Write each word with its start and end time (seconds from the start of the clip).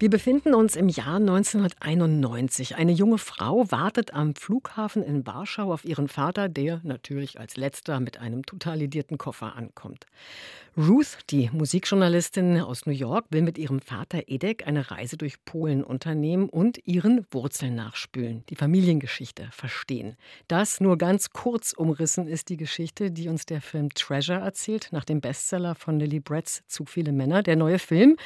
Wir 0.00 0.08
befinden 0.08 0.54
uns 0.54 0.76
im 0.76 0.88
Jahr 0.88 1.16
1991. 1.16 2.76
Eine 2.76 2.92
junge 2.92 3.18
Frau 3.18 3.70
wartet 3.70 4.14
am 4.14 4.34
Flughafen 4.34 5.02
in 5.02 5.26
Warschau 5.26 5.70
auf 5.70 5.84
ihren 5.84 6.08
Vater, 6.08 6.48
der 6.48 6.80
natürlich 6.84 7.38
als 7.38 7.58
letzter 7.58 8.00
mit 8.00 8.16
einem 8.16 8.46
total 8.46 8.78
lidierten 8.78 9.18
Koffer 9.18 9.56
ankommt. 9.56 10.06
Ruth, 10.76 11.18
die 11.30 11.50
Musikjournalistin 11.52 12.60
aus 12.60 12.86
New 12.86 12.92
York, 12.92 13.26
will 13.28 13.42
mit 13.42 13.58
ihrem 13.58 13.80
Vater 13.80 14.22
Edek 14.28 14.66
eine 14.66 14.90
Reise 14.90 15.18
durch 15.18 15.44
Polen 15.44 15.84
unternehmen 15.84 16.48
und 16.48 16.80
ihren 16.86 17.26
Wurzeln 17.32 17.74
nachspülen, 17.74 18.44
die 18.48 18.54
Familiengeschichte 18.54 19.48
verstehen. 19.50 20.16
Das 20.48 20.80
nur 20.80 20.96
ganz 20.96 21.30
kurz 21.30 21.74
umrissen 21.74 22.26
ist 22.26 22.48
die 22.48 22.56
Geschichte, 22.56 23.10
die 23.10 23.28
uns 23.28 23.44
der 23.44 23.60
Film 23.60 23.90
Treasure 23.90 24.38
erzählt, 24.38 24.88
nach 24.92 25.04
dem 25.04 25.20
Bestseller 25.20 25.74
von 25.74 25.98
Lily 25.98 26.20
Bretts 26.20 26.62
Zu 26.68 26.86
viele 26.86 27.12
Männer. 27.12 27.42
Der 27.42 27.56
neue 27.56 27.78
Film 27.78 28.16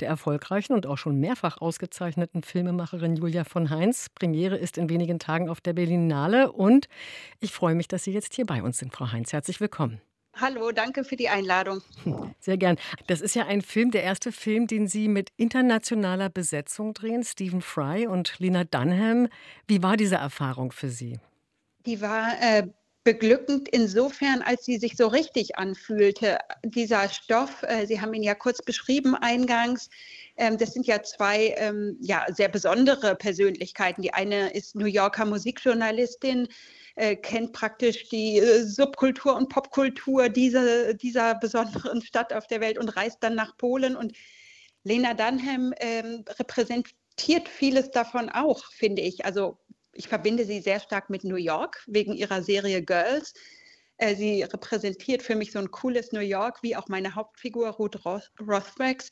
der 0.00 0.08
erfolgreichen 0.08 0.74
und 0.74 0.86
auch 0.86 0.98
schon 0.98 1.21
mehrfach 1.22 1.60
ausgezeichneten 1.60 2.42
Filmemacherin 2.42 3.14
Julia 3.16 3.44
von 3.44 3.70
Heinz. 3.70 4.08
Premiere 4.10 4.56
ist 4.56 4.76
in 4.76 4.90
wenigen 4.90 5.20
Tagen 5.20 5.48
auf 5.48 5.60
der 5.60 5.72
Berlinale 5.72 6.52
und 6.52 6.88
ich 7.38 7.52
freue 7.52 7.76
mich, 7.76 7.86
dass 7.88 8.04
Sie 8.04 8.12
jetzt 8.12 8.34
hier 8.34 8.44
bei 8.44 8.62
uns 8.62 8.78
sind, 8.78 8.92
Frau 8.92 9.10
Heinz. 9.12 9.32
Herzlich 9.32 9.60
willkommen. 9.60 10.00
Hallo, 10.34 10.72
danke 10.72 11.04
für 11.04 11.14
die 11.14 11.28
Einladung. 11.28 11.80
Sehr 12.40 12.56
gern. 12.56 12.76
Das 13.06 13.20
ist 13.20 13.36
ja 13.36 13.46
ein 13.46 13.62
Film, 13.62 13.92
der 13.92 14.02
erste 14.02 14.32
Film, 14.32 14.66
den 14.66 14.88
Sie 14.88 15.06
mit 15.06 15.30
internationaler 15.36 16.28
Besetzung 16.28 16.92
drehen. 16.92 17.22
Stephen 17.22 17.62
Fry 17.62 18.06
und 18.08 18.38
Lena 18.38 18.64
Dunham. 18.64 19.28
Wie 19.68 19.82
war 19.82 19.96
diese 19.96 20.16
Erfahrung 20.16 20.72
für 20.72 20.88
Sie? 20.88 21.20
Die 21.86 22.00
war 22.00 22.32
äh, 22.40 22.66
beglückend 23.04 23.68
insofern, 23.68 24.42
als 24.42 24.64
sie 24.64 24.78
sich 24.78 24.96
so 24.96 25.08
richtig 25.08 25.58
anfühlte. 25.58 26.38
Dieser 26.64 27.08
Stoff, 27.08 27.62
äh, 27.62 27.86
Sie 27.86 28.00
haben 28.00 28.14
ihn 28.14 28.22
ja 28.22 28.34
kurz 28.34 28.62
beschrieben 28.62 29.14
eingangs, 29.16 29.90
ähm, 30.36 30.58
das 30.58 30.72
sind 30.72 30.86
ja 30.86 31.02
zwei 31.02 31.54
ähm, 31.58 31.96
ja, 32.00 32.24
sehr 32.28 32.48
besondere 32.48 33.14
Persönlichkeiten. 33.14 34.02
Die 34.02 34.14
eine 34.14 34.52
ist 34.52 34.74
New 34.74 34.86
Yorker 34.86 35.26
Musikjournalistin, 35.26 36.48
äh, 36.96 37.16
kennt 37.16 37.52
praktisch 37.52 38.08
die 38.08 38.38
äh, 38.38 38.64
Subkultur 38.64 39.36
und 39.36 39.48
Popkultur 39.48 40.28
dieser, 40.28 40.94
dieser 40.94 41.34
besonderen 41.34 42.02
Stadt 42.02 42.32
auf 42.32 42.46
der 42.46 42.60
Welt 42.60 42.78
und 42.78 42.96
reist 42.96 43.18
dann 43.20 43.34
nach 43.34 43.56
Polen. 43.56 43.96
Und 43.96 44.12
Lena 44.84 45.14
Dunham 45.14 45.74
ähm, 45.78 46.24
repräsentiert 46.38 47.48
vieles 47.48 47.90
davon 47.90 48.30
auch, 48.30 48.64
finde 48.72 49.02
ich. 49.02 49.24
Also 49.24 49.58
ich 49.92 50.08
verbinde 50.08 50.44
sie 50.44 50.60
sehr 50.60 50.80
stark 50.80 51.10
mit 51.10 51.24
New 51.24 51.36
York 51.36 51.82
wegen 51.86 52.14
ihrer 52.14 52.42
Serie 52.42 52.82
Girls. 52.82 53.34
Äh, 53.98 54.16
sie 54.16 54.42
repräsentiert 54.42 55.22
für 55.22 55.36
mich 55.36 55.52
so 55.52 55.58
ein 55.58 55.70
cooles 55.70 56.12
New 56.12 56.20
York, 56.20 56.62
wie 56.62 56.74
auch 56.74 56.88
meine 56.88 57.14
Hauptfigur 57.14 57.68
Ruth 57.68 58.04
Rothwax. 58.40 59.10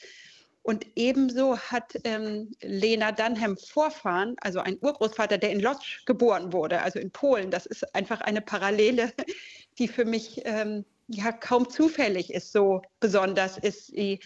Und 0.63 0.87
ebenso 0.95 1.59
hat 1.59 1.95
ähm, 2.05 2.53
Lena 2.61 3.13
Dunham 3.13 3.57
Vorfahren, 3.57 4.37
also 4.41 4.61
ein 4.61 4.79
Urgroßvater, 4.81 5.39
der 5.39 5.51
in 5.51 5.61
Lodz 5.61 6.05
geboren 6.05 6.53
wurde, 6.53 6.83
also 6.83 6.99
in 6.99 7.11
Polen. 7.11 7.51
Das 7.51 7.65
ist 7.67 7.95
einfach 7.95 8.21
eine 8.21 8.43
Parallele, 8.43 9.13
die 9.79 9.89
für 9.89 10.05
mich 10.05 10.43
ähm, 10.45 10.85
ja 11.07 11.33
kaum 11.33 11.69
zufällig 11.69 12.33
ist, 12.33 12.53
so 12.53 12.83
besonders 13.01 13.57
ist 13.59 13.87
sie. 13.87 14.21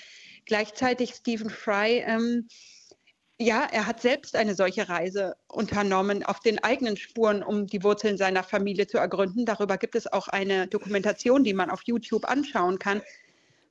Gleichzeitig 0.45 1.15
Stephen 1.15 1.51
Fry, 1.51 2.05
ähm, 2.05 2.49
ja, 3.39 3.67
er 3.71 3.87
hat 3.87 4.01
selbst 4.01 4.37
eine 4.37 4.55
solche 4.55 4.89
Reise 4.89 5.37
unternommen 5.49 6.25
auf 6.25 6.41
den 6.41 6.63
eigenen 6.63 6.97
Spuren, 6.97 7.43
um 7.43 7.67
die 7.67 7.83
Wurzeln 7.83 8.17
seiner 8.17 8.45
Familie 8.45 8.87
zu 8.87 8.99
ergründen. 8.99 9.45
Darüber 9.45 9.77
gibt 9.77 9.97
es 9.97 10.13
auch 10.13 10.29
eine 10.29 10.69
Dokumentation, 10.69 11.43
die 11.43 11.55
man 11.55 11.71
auf 11.71 11.83
YouTube 11.85 12.27
anschauen 12.27 12.79
kann 12.79 13.03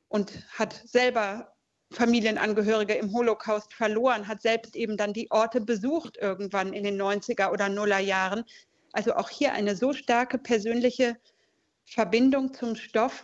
und 0.10 0.32
hat 0.58 0.82
selber 0.86 1.53
Familienangehörige 1.94 2.94
im 2.94 3.14
Holocaust 3.14 3.74
verloren, 3.74 4.28
hat 4.28 4.42
selbst 4.42 4.76
eben 4.76 4.98
dann 4.98 5.14
die 5.14 5.30
Orte 5.32 5.62
besucht 5.62 6.18
irgendwann 6.18 6.74
in 6.74 6.84
den 6.84 7.02
90er 7.02 7.52
oder 7.52 7.70
Nuller 7.70 8.00
Jahren. 8.00 8.44
Also 8.92 9.14
auch 9.14 9.30
hier 9.30 9.54
eine 9.54 9.76
so 9.76 9.94
starke 9.94 10.38
persönliche 10.38 11.18
Verbindung 11.86 12.54
zum 12.54 12.76
Stoff. 12.76 13.24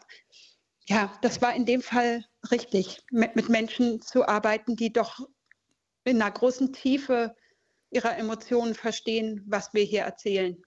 Ja, 0.88 1.12
das 1.22 1.42
war 1.42 1.56
in 1.56 1.66
dem 1.66 1.82
Fall 1.82 2.26
richtig, 2.52 3.02
mit, 3.12 3.36
mit 3.36 3.50
Menschen 3.50 4.02
zu 4.02 4.28
arbeiten, 4.28 4.76
die 4.76 4.92
doch 4.92 5.20
in 6.04 6.22
einer 6.22 6.32
großen 6.32 6.74
Tiefe 6.74 7.36
ihrer 7.92 8.18
Emotionen 8.18 8.76
verstehen, 8.76 9.44
was 9.48 9.74
wir 9.74 9.84
hier 9.84 10.02
erzählen. 10.02 10.62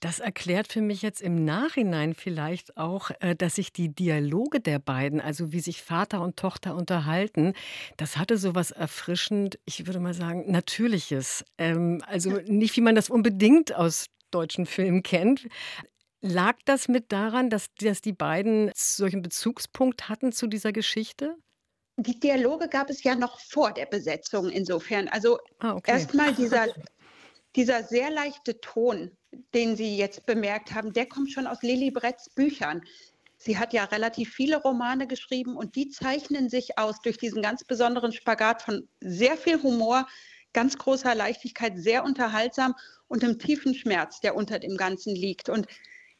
Das 0.00 0.18
erklärt 0.18 0.72
für 0.72 0.80
mich 0.80 1.02
jetzt 1.02 1.20
im 1.20 1.44
Nachhinein 1.44 2.14
vielleicht 2.14 2.78
auch, 2.78 3.10
äh, 3.20 3.36
dass 3.36 3.56
sich 3.56 3.72
die 3.72 3.94
Dialoge 3.94 4.60
der 4.60 4.78
beiden, 4.78 5.20
also 5.20 5.52
wie 5.52 5.60
sich 5.60 5.82
Vater 5.82 6.22
und 6.22 6.36
Tochter 6.36 6.74
unterhalten, 6.74 7.52
das 7.98 8.16
hatte 8.16 8.38
so 8.38 8.54
was 8.54 8.70
erfrischend, 8.70 9.58
ich 9.66 9.86
würde 9.86 10.00
mal 10.00 10.14
sagen, 10.14 10.50
Natürliches. 10.50 11.44
Ähm, 11.58 12.02
also 12.06 12.30
nicht, 12.46 12.76
wie 12.76 12.80
man 12.80 12.94
das 12.94 13.10
unbedingt 13.10 13.74
aus 13.74 14.06
deutschen 14.30 14.64
Filmen 14.66 15.02
kennt. 15.02 15.48
Lag 16.22 16.56
das 16.64 16.88
mit 16.88 17.12
daran, 17.12 17.50
dass, 17.50 17.74
dass 17.74 18.00
die 18.00 18.12
beiden 18.12 18.70
solchen 18.74 19.22
Bezugspunkt 19.22 20.08
hatten 20.08 20.32
zu 20.32 20.46
dieser 20.46 20.72
Geschichte? 20.72 21.36
Die 21.96 22.18
Dialoge 22.18 22.68
gab 22.68 22.88
es 22.88 23.02
ja 23.02 23.14
noch 23.14 23.38
vor 23.40 23.72
der 23.72 23.86
Besetzung 23.86 24.48
insofern. 24.48 25.08
Also 25.08 25.38
ah, 25.58 25.74
okay. 25.74 25.90
erstmal 25.92 26.34
dieser, 26.34 26.66
dieser 27.56 27.82
sehr 27.82 28.10
leichte 28.10 28.60
Ton, 28.60 29.16
den 29.54 29.76
Sie 29.76 29.96
jetzt 29.96 30.26
bemerkt 30.26 30.74
haben, 30.74 30.92
der 30.92 31.06
kommt 31.06 31.30
schon 31.32 31.46
aus 31.46 31.62
Lili 31.62 31.90
Bretts 31.90 32.30
Büchern. 32.30 32.82
Sie 33.36 33.58
hat 33.58 33.72
ja 33.72 33.84
relativ 33.84 34.34
viele 34.34 34.60
Romane 34.60 35.06
geschrieben 35.06 35.56
und 35.56 35.74
die 35.74 35.88
zeichnen 35.88 36.48
sich 36.48 36.78
aus 36.78 37.00
durch 37.00 37.16
diesen 37.16 37.42
ganz 37.42 37.64
besonderen 37.64 38.12
Spagat 38.12 38.62
von 38.62 38.88
sehr 39.00 39.36
viel 39.36 39.62
Humor, 39.62 40.06
ganz 40.52 40.76
großer 40.76 41.14
Leichtigkeit, 41.14 41.78
sehr 41.78 42.04
unterhaltsam 42.04 42.74
und 43.08 43.24
einem 43.24 43.38
tiefen 43.38 43.74
Schmerz, 43.74 44.20
der 44.20 44.36
unter 44.36 44.58
dem 44.58 44.76
Ganzen 44.76 45.14
liegt. 45.14 45.48
Und 45.48 45.66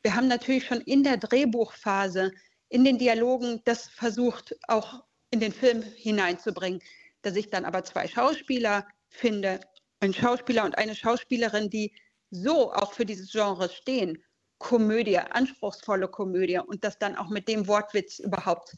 wir 0.02 0.14
haben 0.14 0.28
natürlich 0.28 0.66
schon 0.66 0.80
in 0.80 1.04
der 1.04 1.18
Drehbuchphase, 1.18 2.32
in 2.68 2.84
den 2.84 2.98
Dialogen, 2.98 3.60
das 3.64 3.88
versucht 3.88 4.56
auch 4.66 5.04
in 5.30 5.40
den 5.40 5.52
Film 5.52 5.82
hineinzubringen. 5.82 6.80
Dass 7.22 7.36
ich 7.36 7.50
dann 7.50 7.66
aber 7.66 7.84
zwei 7.84 8.08
Schauspieler 8.08 8.86
finde, 9.08 9.60
ein 10.00 10.14
Schauspieler 10.14 10.64
und 10.64 10.76
eine 10.78 10.94
Schauspielerin, 10.94 11.70
die 11.70 11.94
so 12.30 12.72
auch 12.72 12.92
für 12.92 13.04
dieses 13.04 13.30
Genre 13.30 13.68
stehen, 13.68 14.22
Komödie, 14.58 15.18
anspruchsvolle 15.18 16.08
Komödie 16.08 16.58
und 16.58 16.84
das 16.84 16.98
dann 16.98 17.16
auch 17.16 17.28
mit 17.28 17.48
dem 17.48 17.66
Wortwitz 17.66 18.18
überhaupt 18.18 18.76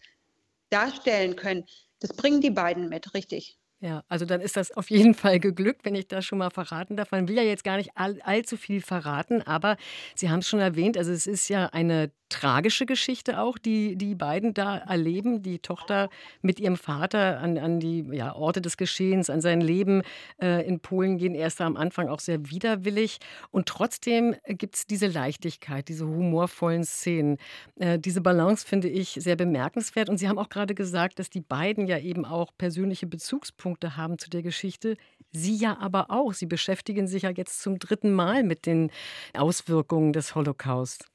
darstellen 0.71 1.37
können, 1.37 1.65
das 2.00 2.15
bringen 2.15 2.41
die 2.41 2.50
beiden 2.50 2.88
mit, 2.88 3.15
richtig. 3.15 3.59
Ja, 3.81 4.05
also 4.09 4.25
dann 4.25 4.41
ist 4.41 4.56
das 4.56 4.71
auf 4.71 4.91
jeden 4.91 5.12
Fall 5.15 5.41
geglückt, 5.41 5.84
wenn 5.84 5.97
ich 5.97 6.06
das 6.06 6.25
schon 6.25 6.38
mal 6.38 6.50
verraten 6.50 6.97
darf. 6.97 7.11
Man 7.11 7.27
will 7.27 7.37
ja 7.37 7.43
jetzt 7.43 7.65
gar 7.65 7.77
nicht 7.78 7.91
all, 7.97 8.21
allzu 8.22 8.56
viel 8.56 8.81
verraten, 8.81 9.43
aber 9.43 9.77
Sie 10.15 10.31
haben 10.31 10.38
es 10.38 10.49
schon 10.49 10.61
erwähnt, 10.61 10.97
also 10.97 11.11
es 11.11 11.27
ist 11.27 11.49
ja 11.49 11.66
eine 11.66 12.12
tragische 12.32 12.87
Geschichte 12.87 13.38
auch, 13.41 13.59
die 13.59 13.97
die 13.97 14.15
beiden 14.15 14.54
da 14.54 14.78
erleben. 14.78 15.43
Die 15.43 15.59
Tochter 15.59 16.09
mit 16.41 16.59
ihrem 16.59 16.76
Vater 16.76 17.38
an, 17.41 17.59
an 17.59 17.78
die 17.78 18.04
ja, 18.10 18.34
Orte 18.34 18.60
des 18.62 18.76
Geschehens, 18.76 19.31
an 19.31 19.41
sein 19.41 19.60
Leben 19.60 20.03
äh, 20.41 20.66
in 20.66 20.81
Polen 20.81 21.19
gehen 21.19 21.34
erst 21.34 21.60
am 21.60 21.76
Anfang 21.76 22.09
auch 22.09 22.20
sehr 22.20 22.50
widerwillig. 22.50 23.19
Und 23.50 23.66
trotzdem 23.66 24.34
gibt 24.47 24.76
es 24.76 24.87
diese 24.87 25.06
Leichtigkeit, 25.06 25.88
diese 25.88 26.06
humorvollen 26.06 26.84
Szenen. 26.84 27.37
Äh, 27.76 27.98
diese 27.98 28.22
Balance 28.22 28.66
finde 28.66 28.88
ich 28.88 29.10
sehr 29.10 29.37
bemerkenswert. 29.37 30.09
Und 30.09 30.16
Sie 30.16 30.28
haben 30.28 30.38
auch 30.38 30.49
gerade 30.49 30.75
gesagt, 30.75 31.19
dass 31.19 31.28
die 31.28 31.43
beiden 31.43 31.87
ja 31.87 31.99
eben 31.99 32.25
auch 32.25 32.50
persönliche 32.56 33.06
Bezugspunkte 33.06 33.97
haben 33.97 34.19
zu 34.19 34.31
der 34.31 34.43
Geschichte. 34.43 34.97
Sie 35.32 35.56
ja 35.56 35.78
aber 35.78 36.10
auch. 36.10 36.32
Sie 36.32 36.47
beschäftigen 36.47 37.06
sich 37.06 37.22
ja 37.25 37.31
jetzt 37.31 37.60
zum 37.62 37.78
dritten 37.78 38.12
Mal 38.12 38.43
mit 38.43 38.66
den 38.66 38.91
Auswirkungen 39.34 40.12
des 40.12 40.34
Holocaust. 40.34 41.12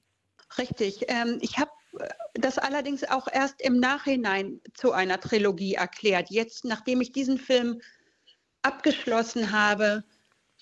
Richtig. 0.57 1.05
Ähm, 1.07 1.39
ich 1.41 1.57
habe 1.57 1.71
äh, 1.99 2.07
das 2.35 2.57
allerdings 2.57 3.03
auch 3.03 3.27
erst 3.31 3.61
im 3.61 3.79
Nachhinein 3.79 4.61
zu 4.73 4.91
einer 4.91 5.19
Trilogie 5.19 5.75
erklärt. 5.75 6.29
Jetzt, 6.29 6.65
nachdem 6.65 7.01
ich 7.01 7.11
diesen 7.11 7.37
Film 7.37 7.81
abgeschlossen 8.61 9.51
habe, 9.51 10.03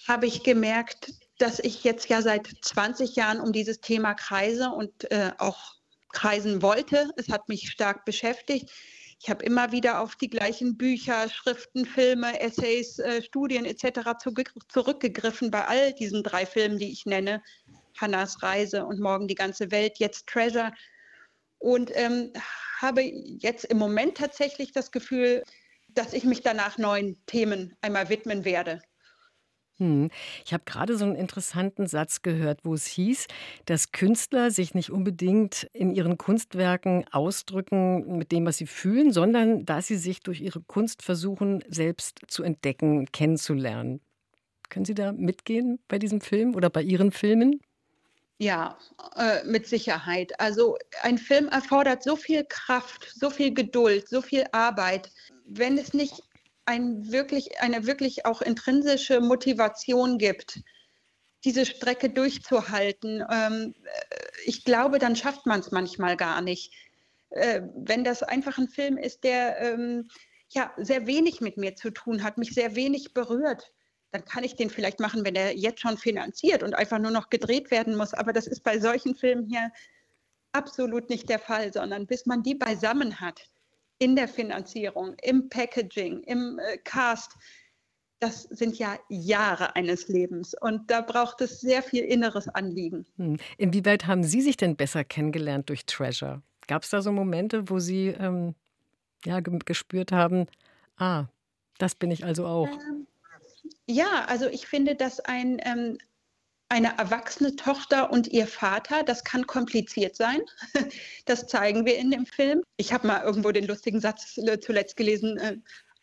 habe 0.07 0.27
ich 0.27 0.43
gemerkt, 0.43 1.13
dass 1.37 1.59
ich 1.59 1.83
jetzt 1.83 2.09
ja 2.09 2.21
seit 2.21 2.47
20 2.61 3.15
Jahren 3.15 3.39
um 3.39 3.51
dieses 3.51 3.81
Thema 3.81 4.13
kreise 4.13 4.69
und 4.69 5.11
äh, 5.11 5.31
auch 5.37 5.75
kreisen 6.11 6.61
wollte. 6.61 7.09
Es 7.17 7.29
hat 7.29 7.49
mich 7.49 7.69
stark 7.69 8.05
beschäftigt. 8.05 8.71
Ich 9.21 9.29
habe 9.29 9.43
immer 9.43 9.71
wieder 9.71 10.01
auf 10.01 10.15
die 10.15 10.29
gleichen 10.29 10.77
Bücher, 10.77 11.29
Schriften, 11.29 11.85
Filme, 11.85 12.39
Essays, 12.39 12.99
äh, 12.99 13.21
Studien 13.23 13.65
etc. 13.65 14.17
Zu, 14.21 14.33
zurückgegriffen 14.69 15.51
bei 15.51 15.65
all 15.65 15.93
diesen 15.93 16.23
drei 16.23 16.45
Filmen, 16.45 16.77
die 16.77 16.91
ich 16.91 17.05
nenne, 17.05 17.41
Hannas 17.99 18.41
Reise 18.43 18.85
und 18.85 18.99
morgen 18.99 19.27
die 19.27 19.35
ganze 19.35 19.71
Welt, 19.71 19.97
jetzt 19.99 20.27
Treasure. 20.27 20.71
Und 21.57 21.91
ähm, 21.95 22.31
habe 22.79 23.01
jetzt 23.01 23.65
im 23.65 23.77
Moment 23.77 24.17
tatsächlich 24.17 24.71
das 24.71 24.91
Gefühl, 24.91 25.43
dass 25.89 26.13
ich 26.13 26.25
mich 26.25 26.41
danach 26.41 26.77
neuen 26.77 27.17
Themen 27.25 27.75
einmal 27.81 28.09
widmen 28.09 28.45
werde. 28.45 28.81
Hm. 29.77 30.09
Ich 30.45 30.53
habe 30.53 30.63
gerade 30.65 30.97
so 30.97 31.03
einen 31.03 31.15
interessanten 31.15 31.85
Satz 31.87 32.21
gehört, 32.21 32.63
wo 32.63 32.73
es 32.73 32.85
hieß, 32.85 33.27
dass 33.65 33.91
Künstler 33.91 34.49
sich 34.49 34.73
nicht 34.73 34.89
unbedingt 34.89 35.67
in 35.73 35.91
ihren 35.91 36.17
Kunstwerken 36.17 37.05
ausdrücken 37.11 38.17
mit 38.17 38.31
dem, 38.31 38.45
was 38.45 38.57
sie 38.57 38.67
fühlen, 38.67 39.11
sondern 39.11 39.65
dass 39.65 39.87
sie 39.87 39.97
sich 39.97 40.21
durch 40.21 40.39
ihre 40.39 40.61
Kunst 40.61 41.01
versuchen, 41.01 41.61
selbst 41.67 42.21
zu 42.27 42.43
entdecken, 42.43 43.11
kennenzulernen. 43.11 43.99
Können 44.69 44.85
Sie 44.85 44.95
da 44.95 45.11
mitgehen 45.11 45.79
bei 45.87 45.99
diesem 45.99 46.21
Film 46.21 46.55
oder 46.55 46.69
bei 46.69 46.81
Ihren 46.81 47.11
Filmen? 47.11 47.61
Ja, 48.37 48.77
äh, 49.15 49.43
mit 49.45 49.65
Sicherheit. 49.67 50.37
Also 50.39 50.77
ein 51.01 51.17
Film 51.17 51.47
erfordert 51.47 52.03
so 52.03 52.17
viel 52.17 52.43
Kraft, 52.43 53.09
so 53.15 53.29
viel 53.29 53.53
Geduld, 53.53 54.09
so 54.09 54.21
viel 54.21 54.45
Arbeit. 54.51 55.09
Wenn 55.45 55.77
es 55.77 55.93
nicht 55.93 56.21
ein 56.65 57.11
wirklich, 57.11 57.61
eine 57.61 57.85
wirklich 57.85 58.25
auch 58.25 58.41
intrinsische 58.41 59.21
Motivation 59.21 60.17
gibt, 60.17 60.59
diese 61.45 61.65
Strecke 61.65 62.09
durchzuhalten, 62.09 63.23
ähm, 63.31 63.73
äh, 63.83 64.25
ich 64.45 64.65
glaube, 64.65 64.99
dann 64.99 65.15
schafft 65.15 65.45
man 65.45 65.61
es 65.61 65.71
manchmal 65.71 66.17
gar 66.17 66.41
nicht. 66.41 66.73
Äh, 67.29 67.61
wenn 67.75 68.03
das 68.03 68.21
einfach 68.23 68.57
ein 68.57 68.67
Film 68.67 68.97
ist, 68.97 69.23
der 69.23 69.59
ähm, 69.61 70.09
ja 70.49 70.73
sehr 70.77 71.07
wenig 71.07 71.39
mit 71.41 71.57
mir 71.57 71.75
zu 71.75 71.91
tun 71.91 72.23
hat, 72.23 72.37
mich 72.37 72.53
sehr 72.53 72.75
wenig 72.75 73.13
berührt, 73.13 73.73
dann 74.15 74.23
kann 74.23 74.45
ich 74.45 74.55
den 74.55 74.69
vielleicht 74.69 75.01
machen, 75.01 75.25
wenn 75.25 75.35
er 75.35 75.55
jetzt 75.57 75.81
schon 75.81 75.97
finanziert 75.97 76.63
und 76.63 76.73
einfach 76.73 76.99
nur 76.99 77.11
noch 77.11 77.29
gedreht 77.29 77.69
werden 77.69 77.97
muss. 77.97 78.13
Aber 78.13 78.31
das 78.31 78.47
ist 78.47 78.63
bei 78.63 78.79
solchen 78.79 79.13
Filmen 79.13 79.45
hier 79.49 79.71
absolut 80.53 81.09
nicht 81.09 81.27
der 81.27 81.39
Fall, 81.39 81.73
sondern 81.73 82.07
bis 82.07 82.25
man 82.25 82.41
die 82.41 82.55
beisammen 82.55 83.19
hat, 83.19 83.49
in 83.99 84.15
der 84.15 84.29
Finanzierung, 84.29 85.15
im 85.21 85.49
Packaging, 85.49 86.21
im 86.23 86.59
äh, 86.59 86.77
Cast. 86.77 87.33
Das 88.19 88.43
sind 88.43 88.79
ja 88.79 88.97
Jahre 89.09 89.75
eines 89.75 90.07
Lebens 90.07 90.55
und 90.61 90.89
da 90.89 91.01
braucht 91.01 91.41
es 91.41 91.59
sehr 91.59 91.83
viel 91.83 92.05
inneres 92.05 92.47
Anliegen. 92.47 93.05
Hm. 93.17 93.37
Inwieweit 93.57 94.07
haben 94.07 94.23
Sie 94.23 94.39
sich 94.39 94.55
denn 94.55 94.77
besser 94.77 95.03
kennengelernt 95.03 95.67
durch 95.67 95.85
Treasure? 95.85 96.41
Gab 96.67 96.83
es 96.83 96.89
da 96.89 97.01
so 97.01 97.11
Momente, 97.11 97.69
wo 97.69 97.79
Sie 97.79 98.07
ähm, 98.07 98.55
ja, 99.25 99.41
gespürt 99.41 100.13
haben, 100.13 100.47
ah, 100.95 101.25
das 101.77 101.95
bin 101.95 102.11
ich 102.11 102.23
also 102.23 102.45
auch? 102.45 102.69
Ähm, 102.69 103.07
ja, 103.87 104.25
also 104.25 104.47
ich 104.47 104.67
finde, 104.67 104.95
dass 104.95 105.19
ein, 105.19 105.59
ähm, 105.63 105.97
eine 106.69 106.97
erwachsene 106.97 107.55
Tochter 107.55 108.11
und 108.11 108.27
ihr 108.27 108.47
Vater, 108.47 109.03
das 109.03 109.23
kann 109.23 109.45
kompliziert 109.47 110.15
sein. 110.15 110.41
Das 111.25 111.47
zeigen 111.47 111.85
wir 111.85 111.97
in 111.97 112.11
dem 112.11 112.27
Film. 112.27 112.61
Ich 112.77 112.93
habe 112.93 113.07
mal 113.07 113.23
irgendwo 113.23 113.51
den 113.51 113.65
lustigen 113.65 113.99
Satz 113.99 114.35
zuletzt 114.61 114.95
gelesen, 114.95 115.37
äh, 115.37 115.57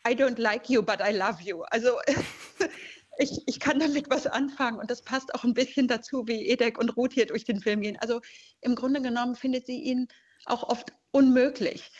I 0.05 0.11
don't 0.15 0.39
like 0.39 0.69
you, 0.69 0.81
but 0.81 0.99
I 0.99 1.15
love 1.15 1.41
you. 1.41 1.61
Also 1.69 1.97
ich, 3.17 3.41
ich 3.45 3.59
kann 3.59 3.79
damit 3.79 4.09
was 4.09 4.27
anfangen 4.27 4.79
und 4.79 4.91
das 4.91 5.01
passt 5.01 5.33
auch 5.33 5.45
ein 5.45 5.53
bisschen 5.53 5.87
dazu, 5.87 6.27
wie 6.27 6.47
Edek 6.47 6.77
und 6.77 6.97
Ruth 6.97 7.13
hier 7.13 7.25
durch 7.25 7.45
den 7.45 7.61
Film 7.61 7.81
gehen. 7.81 7.97
Also 7.99 8.19
im 8.59 8.75
Grunde 8.75 9.01
genommen 9.01 9.35
findet 9.35 9.65
sie 9.65 9.79
ihn 9.79 10.07
auch 10.45 10.63
oft 10.63 10.91
unmöglich 11.11 11.91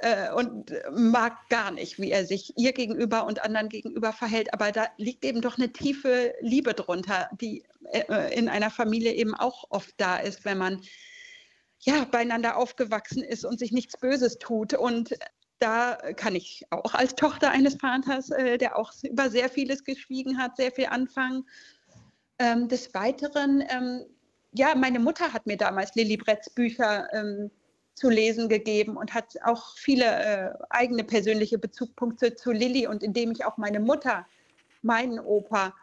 äh, 0.00 0.32
und 0.32 0.72
mag 0.92 1.48
gar 1.48 1.70
nicht, 1.70 1.98
wie 1.98 2.10
er 2.10 2.24
sich 2.24 2.52
ihr 2.56 2.72
gegenüber 2.72 3.26
und 3.26 3.42
anderen 3.42 3.68
gegenüber 3.68 4.12
verhält. 4.12 4.52
Aber 4.54 4.72
da 4.72 4.86
liegt 4.96 5.24
eben 5.24 5.40
doch 5.40 5.58
eine 5.58 5.72
tiefe 5.72 6.34
Liebe 6.40 6.74
drunter, 6.74 7.28
die 7.40 7.64
äh, 7.92 8.34
in 8.34 8.48
einer 8.48 8.70
Familie 8.70 9.12
eben 9.12 9.34
auch 9.34 9.64
oft 9.70 9.94
da 9.98 10.16
ist, 10.16 10.44
wenn 10.44 10.58
man 10.58 10.82
ja 11.80 12.04
beieinander 12.04 12.56
aufgewachsen 12.56 13.22
ist 13.22 13.44
und 13.44 13.58
sich 13.58 13.72
nichts 13.72 13.98
Böses 13.98 14.38
tut. 14.38 14.74
Und 14.74 15.14
da 15.58 15.96
kann 16.16 16.34
ich 16.34 16.64
auch 16.70 16.94
als 16.94 17.14
Tochter 17.14 17.50
eines 17.50 17.74
Vaters, 17.74 18.30
äh, 18.30 18.56
der 18.56 18.76
auch 18.76 18.92
über 19.02 19.28
sehr 19.28 19.50
vieles 19.50 19.84
geschwiegen 19.84 20.38
hat, 20.38 20.56
sehr 20.56 20.72
viel 20.72 20.86
anfangen. 20.86 21.44
Ähm, 22.38 22.68
des 22.68 22.94
Weiteren, 22.94 23.62
ähm, 23.68 24.06
ja, 24.52 24.74
meine 24.74 24.98
Mutter 24.98 25.32
hat 25.32 25.46
mir 25.46 25.58
damals 25.58 25.94
Lilly 25.94 26.16
Bretts 26.16 26.48
Bücher 26.50 27.06
ähm, 27.12 27.50
zu 28.00 28.08
lesen 28.08 28.48
gegeben 28.48 28.96
und 28.96 29.12
hat 29.12 29.34
auch 29.44 29.76
viele 29.76 30.06
äh, 30.06 30.52
eigene 30.70 31.04
persönliche 31.04 31.58
Bezugspunkte 31.58 32.34
zu 32.34 32.50
Lilly 32.50 32.86
und 32.86 33.02
indem 33.02 33.30
ich 33.30 33.44
auch 33.44 33.58
meine 33.58 33.78
Mutter, 33.78 34.26
meinen 34.80 35.20
Opa, 35.20 35.74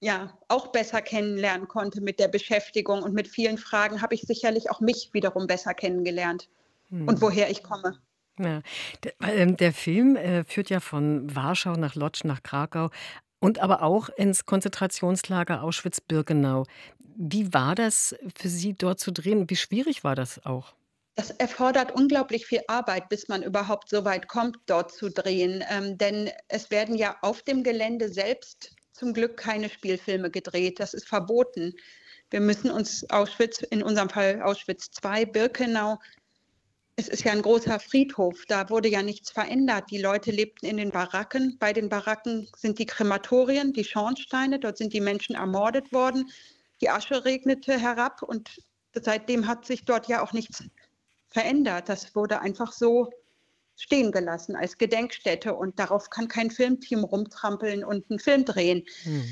ja, 0.00 0.38
auch 0.48 0.66
besser 0.66 1.00
kennenlernen 1.00 1.66
konnte 1.66 2.02
mit 2.02 2.20
der 2.20 2.28
Beschäftigung 2.28 3.02
und 3.02 3.14
mit 3.14 3.26
vielen 3.26 3.56
Fragen, 3.56 4.02
habe 4.02 4.14
ich 4.14 4.20
sicherlich 4.20 4.70
auch 4.70 4.80
mich 4.80 5.08
wiederum 5.14 5.46
besser 5.46 5.72
kennengelernt 5.72 6.50
hm. 6.90 7.08
und 7.08 7.22
woher 7.22 7.50
ich 7.50 7.62
komme. 7.62 7.98
Ja. 8.38 8.60
Der, 9.02 9.12
äh, 9.22 9.50
der 9.50 9.72
Film 9.72 10.14
äh, 10.14 10.44
führt 10.44 10.68
ja 10.68 10.78
von 10.78 11.34
Warschau 11.34 11.72
nach 11.72 11.94
Lodz 11.94 12.22
nach 12.22 12.42
Krakau 12.42 12.90
und 13.40 13.60
aber 13.60 13.82
auch 13.82 14.10
ins 14.10 14.44
Konzentrationslager 14.44 15.62
Auschwitz-Birkenau. 15.62 16.64
Wie 17.16 17.54
war 17.54 17.74
das 17.74 18.14
für 18.36 18.50
Sie 18.50 18.74
dort 18.74 19.00
zu 19.00 19.10
drehen? 19.10 19.48
Wie 19.48 19.56
schwierig 19.56 20.04
war 20.04 20.14
das 20.14 20.44
auch? 20.44 20.74
Das 21.18 21.30
erfordert 21.30 21.90
unglaublich 21.90 22.46
viel 22.46 22.60
Arbeit, 22.68 23.08
bis 23.08 23.26
man 23.26 23.42
überhaupt 23.42 23.88
so 23.88 24.04
weit 24.04 24.28
kommt, 24.28 24.56
dort 24.66 24.92
zu 24.92 25.10
drehen. 25.10 25.64
Ähm, 25.68 25.98
denn 25.98 26.30
es 26.46 26.70
werden 26.70 26.94
ja 26.94 27.16
auf 27.22 27.42
dem 27.42 27.64
Gelände 27.64 28.08
selbst 28.08 28.70
zum 28.92 29.12
Glück 29.14 29.36
keine 29.36 29.68
Spielfilme 29.68 30.30
gedreht. 30.30 30.78
Das 30.78 30.94
ist 30.94 31.08
verboten. 31.08 31.74
Wir 32.30 32.38
müssen 32.38 32.70
uns 32.70 33.04
Auschwitz, 33.10 33.62
in 33.62 33.82
unserem 33.82 34.08
Fall 34.08 34.42
Auschwitz 34.42 34.90
II, 35.04 35.26
Birkenau, 35.26 35.98
es 36.94 37.08
ist 37.08 37.24
ja 37.24 37.32
ein 37.32 37.42
großer 37.42 37.80
Friedhof, 37.80 38.44
da 38.46 38.70
wurde 38.70 38.88
ja 38.88 39.02
nichts 39.02 39.32
verändert. 39.32 39.90
Die 39.90 40.00
Leute 40.00 40.30
lebten 40.30 40.66
in 40.66 40.76
den 40.76 40.92
Baracken. 40.92 41.56
Bei 41.58 41.72
den 41.72 41.88
Baracken 41.88 42.48
sind 42.56 42.78
die 42.78 42.86
Krematorien, 42.86 43.72
die 43.72 43.84
Schornsteine, 43.84 44.60
dort 44.60 44.78
sind 44.78 44.92
die 44.92 45.00
Menschen 45.00 45.34
ermordet 45.34 45.92
worden. 45.92 46.30
Die 46.80 46.90
Asche 46.90 47.24
regnete 47.24 47.76
herab 47.76 48.22
und 48.22 48.62
seitdem 48.94 49.48
hat 49.48 49.64
sich 49.64 49.84
dort 49.84 50.06
ja 50.06 50.22
auch 50.22 50.32
nichts 50.32 50.62
verändert. 51.28 51.88
Das 51.88 52.14
wurde 52.14 52.40
einfach 52.40 52.72
so 52.72 53.10
stehen 53.76 54.10
gelassen 54.10 54.56
als 54.56 54.76
Gedenkstätte 54.76 55.54
und 55.54 55.78
darauf 55.78 56.10
kann 56.10 56.26
kein 56.28 56.50
Filmteam 56.50 57.04
rumtrampeln 57.04 57.84
und 57.84 58.10
einen 58.10 58.18
Film 58.18 58.44
drehen. 58.44 58.84
Hm. 59.04 59.24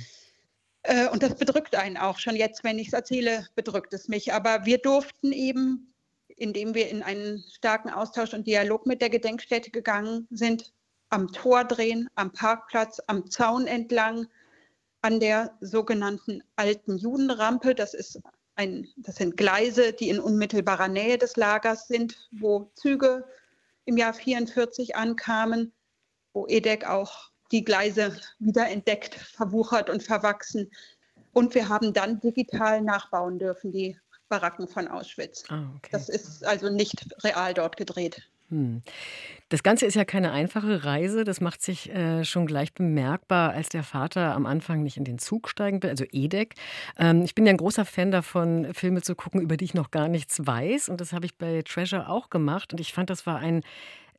Äh, 0.83 1.09
und 1.09 1.23
das 1.23 1.35
bedrückt 1.35 1.75
einen 1.75 1.97
auch. 1.97 2.19
Schon 2.19 2.37
jetzt, 2.37 2.63
wenn 2.63 2.79
ich 2.79 2.89
es 2.89 2.93
erzähle, 2.93 3.47
bedrückt 3.57 3.93
es 3.93 4.09
mich. 4.09 4.33
Aber 4.33 4.65
wir 4.65 4.79
durften 4.79 5.33
eben, 5.33 5.93
indem 6.29 6.75
wir 6.75 6.89
in 6.89 7.03
einen 7.03 7.45
starken 7.51 7.91
Austausch 7.91 8.35
und 8.35 8.47
Dialog 8.47 8.87
mit 8.87 9.03
der 9.03 9.11
Gedenkstätte 9.11 9.71
gegangen 9.71 10.29
sind, 10.31 10.73
am 11.09 11.33
Tor 11.33 11.65
drehen, 11.65 12.09
am 12.15 12.33
Parkplatz, 12.33 13.01
am 13.07 13.29
Zaun 13.31 13.67
entlang, 13.67 14.29
an 15.03 15.21
der 15.21 15.57
sogenannten 15.61 16.43
alten 16.57 16.99
Judenrampe. 16.99 17.75
Das 17.75 17.95
ist 17.95 18.21
ein, 18.57 18.89
das 18.97 19.17
sind 19.17 19.37
Gleise, 19.37 19.93
die 19.93 20.09
in 20.09 20.19
unmittelbarer 20.19 20.89
Nähe 20.89 21.19
des 21.19 21.37
Lagers 21.37 21.87
sind, 21.87 22.29
wo 22.33 22.71
Züge 22.75 23.25
im 23.85 23.97
Jahr 23.97 24.15
44 24.15 24.97
ankamen, 24.97 25.73
wo 26.33 26.47
EDEC 26.47 26.87
auch 26.89 27.31
die 27.53 27.65
Gleise 27.65 28.19
wiederentdeckt, 28.39 29.15
verwuchert 29.15 29.89
und 29.89 30.03
verwachsen. 30.03 30.71
Und 31.33 31.55
wir 31.55 31.69
haben 31.69 31.93
dann 31.93 32.19
digital 32.21 32.81
nachbauen 32.83 33.39
dürfen, 33.39 33.71
die 33.71 33.97
Baracken 34.29 34.67
von 34.67 34.89
Auschwitz. 34.89 35.45
Ah, 35.49 35.71
okay. 35.77 35.91
Das 35.93 36.09
ist 36.09 36.45
also 36.45 36.69
nicht 36.71 37.15
real 37.23 37.55
dort 37.55 37.77
gedreht. 37.77 38.29
Hm. 38.51 38.83
Das 39.49 39.63
Ganze 39.63 39.87
ist 39.87 39.95
ja 39.95 40.05
keine 40.05 40.33
einfache 40.33 40.85
Reise. 40.85 41.25
Das 41.25 41.41
macht 41.41 41.63
sich 41.63 41.91
äh, 41.93 42.25
schon 42.25 42.47
gleich 42.47 42.73
bemerkbar, 42.75 43.53
als 43.53 43.69
der 43.69 43.83
Vater 43.83 44.35
am 44.35 44.47
Anfang 44.47 44.83
nicht 44.83 44.97
in 44.97 45.05
den 45.05 45.19
Zug 45.19 45.49
steigen 45.49 45.83
will, 45.83 45.91
also 45.91 46.05
Edek. 46.13 46.55
Ähm, 46.99 47.23
ich 47.23 47.35
bin 47.35 47.47
ja 47.47 47.51
ein 47.51 47.57
großer 47.57 47.85
Fan 47.85 48.11
davon, 48.11 48.73
Filme 48.73 49.03
zu 49.03 49.15
gucken, 49.15 49.41
über 49.41 49.57
die 49.57 49.65
ich 49.65 49.75
noch 49.75 49.91
gar 49.91 50.09
nichts 50.09 50.47
weiß. 50.47 50.89
Und 50.89 51.01
das 51.01 51.13
habe 51.13 51.27
ich 51.27 51.37
bei 51.37 51.63
Treasure 51.63 52.09
auch 52.09 52.31
gemacht. 52.31 52.73
Und 52.73 52.81
ich 52.81 52.93
fand, 52.93 53.11
das 53.11 53.27
war 53.27 53.39
ein 53.39 53.63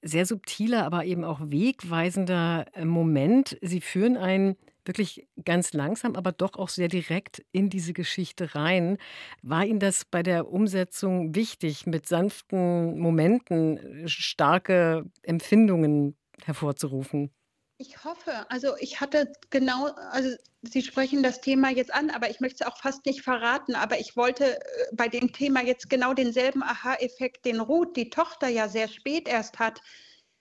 sehr 0.02 0.26
subtiler, 0.26 0.86
aber 0.86 1.06
eben 1.06 1.24
auch 1.24 1.40
wegweisender 1.44 2.66
äh, 2.74 2.86
Moment. 2.86 3.58
Sie 3.62 3.82
führen 3.82 4.18
einen 4.18 4.56
wirklich 4.88 5.28
ganz 5.44 5.74
langsam, 5.74 6.16
aber 6.16 6.32
doch 6.32 6.56
auch 6.56 6.70
sehr 6.70 6.88
direkt 6.88 7.46
in 7.52 7.70
diese 7.70 7.94
Geschichte 7.94 8.56
rein. 8.56 8.98
War 9.42 9.66
Ihnen 9.66 9.80
das 9.80 10.06
bei 10.06 10.24
der 10.24 10.48
Umsetzung 10.50 11.36
wichtig, 11.36 11.86
mit 11.86 12.08
sanften 12.08 13.00
Momenten 13.00 13.78
äh, 13.78 14.08
starke 14.08 15.06
Empfindungen 15.24 16.18
hervorzurufen? 16.44 17.32
Ich 17.80 18.04
hoffe, 18.04 18.50
also 18.50 18.76
ich 18.80 19.02
hatte 19.02 19.32
genau, 19.52 19.86
also 20.12 20.36
Sie 20.64 20.82
sprechen 20.82 21.22
das 21.22 21.42
Thema 21.42 21.70
jetzt 21.70 21.94
an, 21.94 22.10
aber 22.10 22.30
ich 22.30 22.40
möchte 22.40 22.64
es 22.64 22.68
auch 22.68 22.78
fast 22.78 23.06
nicht 23.06 23.22
verraten, 23.22 23.76
aber 23.76 24.00
ich 24.00 24.16
wollte 24.16 24.60
äh, 24.60 24.64
bei 24.94 25.08
dem 25.08 25.32
Thema 25.32 25.62
jetzt 25.64 25.90
genau 25.90 26.14
denselben 26.14 26.64
Aha-Effekt, 26.64 27.46
den 27.46 27.60
Ruth, 27.60 27.96
die 27.96 28.10
Tochter 28.10 28.48
ja 28.48 28.68
sehr 28.68 28.88
spät 28.88 29.28
erst 29.28 29.60
hat. 29.60 29.82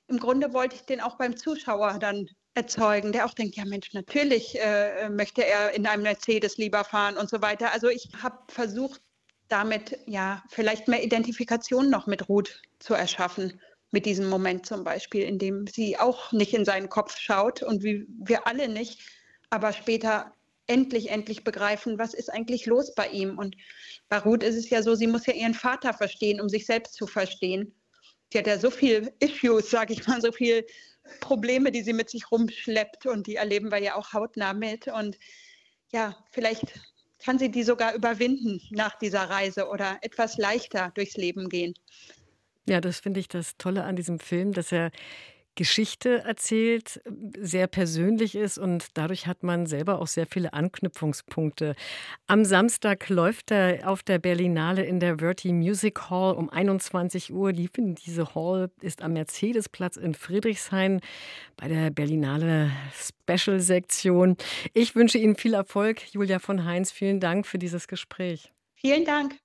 Im 0.08 0.18
Grunde 0.18 0.54
wollte 0.54 0.76
ich 0.76 0.82
den 0.82 1.00
auch 1.00 1.18
beim 1.18 1.36
Zuschauer 1.36 1.98
dann 1.98 2.26
erzeugen, 2.56 3.12
der 3.12 3.26
auch 3.26 3.34
denkt, 3.34 3.56
ja 3.56 3.64
Mensch, 3.64 3.92
natürlich 3.92 4.58
äh, 4.58 5.08
möchte 5.10 5.44
er 5.44 5.72
in 5.74 5.86
einem 5.86 6.02
Mercedes 6.02 6.56
lieber 6.56 6.84
fahren 6.84 7.16
und 7.16 7.28
so 7.28 7.42
weiter. 7.42 7.72
Also 7.72 7.88
ich 7.88 8.08
habe 8.22 8.38
versucht, 8.48 9.02
damit 9.48 9.98
ja 10.06 10.42
vielleicht 10.48 10.88
mehr 10.88 11.04
Identifikation 11.04 11.90
noch 11.90 12.06
mit 12.06 12.28
Ruth 12.28 12.62
zu 12.78 12.94
erschaffen, 12.94 13.60
mit 13.92 14.06
diesem 14.06 14.28
Moment 14.28 14.66
zum 14.66 14.84
Beispiel, 14.84 15.22
in 15.22 15.38
dem 15.38 15.66
sie 15.66 15.98
auch 15.98 16.32
nicht 16.32 16.54
in 16.54 16.64
seinen 16.64 16.88
Kopf 16.88 17.18
schaut 17.18 17.62
und 17.62 17.82
wie 17.84 18.06
wir 18.24 18.46
alle 18.46 18.68
nicht, 18.68 19.00
aber 19.50 19.72
später 19.72 20.32
endlich, 20.66 21.10
endlich 21.10 21.44
begreifen, 21.44 21.98
was 21.98 22.14
ist 22.14 22.32
eigentlich 22.32 22.66
los 22.66 22.94
bei 22.94 23.08
ihm. 23.08 23.38
Und 23.38 23.54
bei 24.08 24.18
Ruth 24.18 24.42
ist 24.42 24.56
es 24.56 24.70
ja 24.70 24.82
so, 24.82 24.94
sie 24.94 25.06
muss 25.06 25.26
ja 25.26 25.34
ihren 25.34 25.54
Vater 25.54 25.92
verstehen, 25.92 26.40
um 26.40 26.48
sich 26.48 26.66
selbst 26.66 26.94
zu 26.94 27.06
verstehen. 27.06 27.72
Sie 28.32 28.38
hat 28.38 28.46
ja 28.46 28.58
so 28.58 28.70
viel 28.70 29.12
Issues, 29.20 29.70
sage 29.70 29.92
ich 29.92 30.06
mal, 30.06 30.20
so 30.20 30.32
viel 30.32 30.66
Probleme, 31.20 31.70
die 31.70 31.82
sie 31.82 31.92
mit 31.92 32.10
sich 32.10 32.30
rumschleppt 32.30 33.06
und 33.06 33.26
die 33.26 33.36
erleben 33.36 33.70
wir 33.70 33.78
ja 33.78 33.94
auch 33.94 34.12
hautnah 34.12 34.52
mit. 34.52 34.88
Und 34.88 35.18
ja, 35.92 36.16
vielleicht 36.32 36.80
kann 37.24 37.38
sie 37.38 37.50
die 37.50 37.62
sogar 37.62 37.94
überwinden 37.94 38.60
nach 38.70 38.98
dieser 38.98 39.30
Reise 39.30 39.68
oder 39.68 39.98
etwas 40.02 40.36
leichter 40.36 40.90
durchs 40.94 41.16
Leben 41.16 41.48
gehen. 41.48 41.74
Ja, 42.68 42.80
das 42.80 42.98
finde 42.98 43.20
ich 43.20 43.28
das 43.28 43.56
Tolle 43.56 43.84
an 43.84 43.96
diesem 43.96 44.18
Film, 44.18 44.52
dass 44.52 44.72
er 44.72 44.90
Geschichte 45.56 46.22
erzählt, 46.24 47.00
sehr 47.38 47.66
persönlich 47.66 48.36
ist 48.36 48.58
und 48.58 48.86
dadurch 48.94 49.26
hat 49.26 49.42
man 49.42 49.66
selber 49.66 50.00
auch 50.00 50.06
sehr 50.06 50.26
viele 50.26 50.52
Anknüpfungspunkte. 50.52 51.74
Am 52.26 52.44
Samstag 52.44 53.08
läuft 53.08 53.50
er 53.50 53.88
auf 53.90 54.02
der 54.02 54.18
Berlinale 54.18 54.84
in 54.84 55.00
der 55.00 55.18
Verti 55.18 55.52
Music 55.52 56.10
Hall 56.10 56.34
um 56.34 56.50
21 56.50 57.32
Uhr. 57.32 57.52
Die, 57.52 57.68
diese 57.74 58.34
Hall 58.34 58.70
ist 58.80 59.02
am 59.02 59.14
Mercedesplatz 59.14 59.96
in 59.96 60.14
Friedrichshain 60.14 61.00
bei 61.56 61.68
der 61.68 61.90
Berlinale 61.90 62.70
Special 62.94 63.58
Sektion. 63.60 64.36
Ich 64.74 64.94
wünsche 64.94 65.18
Ihnen 65.18 65.36
viel 65.36 65.54
Erfolg, 65.54 66.02
Julia 66.12 66.38
von 66.38 66.64
Heinz. 66.64 66.92
Vielen 66.92 67.18
Dank 67.18 67.46
für 67.46 67.58
dieses 67.58 67.88
Gespräch. 67.88 68.52
Vielen 68.74 69.04
Dank. 69.04 69.36